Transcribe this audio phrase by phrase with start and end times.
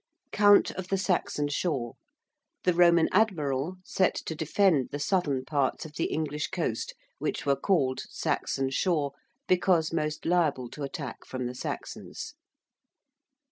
[0.31, 1.93] ~Count of the Saxon Shore~:
[2.63, 7.55] the Roman admiral set to defend the southern parts of the English coast, which were
[7.55, 9.13] called 'Saxon Shore,'
[9.47, 12.33] because most liable to attack from the Saxons.